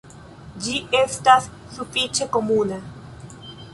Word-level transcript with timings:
Ĝi 0.67 0.77
estas 1.01 1.49
sufiĉe 1.75 2.29
komuna. 2.39 2.81